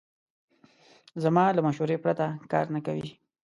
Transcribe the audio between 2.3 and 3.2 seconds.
کار نه کوي.